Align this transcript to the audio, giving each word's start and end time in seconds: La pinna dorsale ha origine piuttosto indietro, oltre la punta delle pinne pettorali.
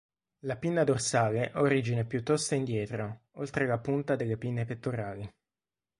La 0.45 0.55
pinna 0.57 0.83
dorsale 0.83 1.51
ha 1.51 1.61
origine 1.61 2.05
piuttosto 2.07 2.55
indietro, 2.55 3.25
oltre 3.33 3.67
la 3.67 3.77
punta 3.77 4.15
delle 4.15 4.35
pinne 4.35 4.65
pettorali. 4.65 5.31